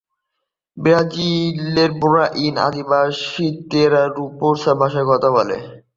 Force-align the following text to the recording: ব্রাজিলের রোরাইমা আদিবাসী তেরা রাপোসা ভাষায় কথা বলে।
ব্রাজিলের 0.77 1.91
রোরাইমা 2.01 2.61
আদিবাসী 2.67 3.47
তেরা 3.69 4.03
রাপোসা 4.07 4.71
ভাষায় 4.81 5.07
কথা 5.11 5.29
বলে। 5.37 5.57